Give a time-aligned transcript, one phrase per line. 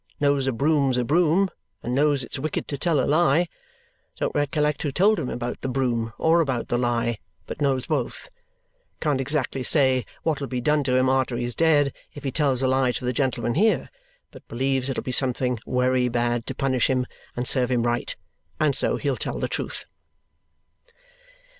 [0.19, 1.51] Knows a broom's a broom,
[1.83, 3.47] and knows it's wicked to tell a lie.
[4.19, 8.27] Don't recollect who told him about the broom or about the lie, but knows both.
[8.99, 12.67] Can't exactly say what'll be done to him arter he's dead if he tells a
[12.67, 13.91] lie to the gentlemen here,
[14.31, 17.05] but believes it'll be something wery bad to punish him,
[17.35, 18.15] and serve him right
[18.59, 19.85] and so he'll tell the truth.